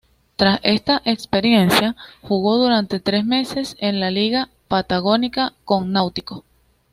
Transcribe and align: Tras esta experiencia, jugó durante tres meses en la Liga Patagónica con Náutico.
Tras 0.35 0.59
esta 0.63 0.99
experiencia, 1.05 1.95
jugó 2.23 2.57
durante 2.57 2.99
tres 2.99 3.23
meses 3.23 3.75
en 3.77 3.99
la 3.99 4.09
Liga 4.09 4.49
Patagónica 4.67 5.53
con 5.63 5.91
Náutico. 5.91 6.43